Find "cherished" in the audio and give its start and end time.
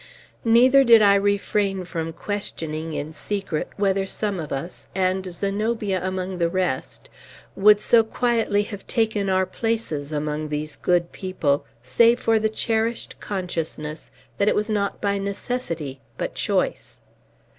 12.49-13.19